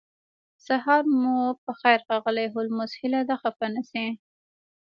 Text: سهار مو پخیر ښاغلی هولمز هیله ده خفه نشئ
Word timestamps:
سهار 0.65 1.03
مو 1.21 1.35
پخیر 1.65 1.99
ښاغلی 2.07 2.47
هولمز 2.53 2.91
هیله 2.99 3.21
ده 3.29 3.35
خفه 3.41 3.67
نشئ 3.73 4.07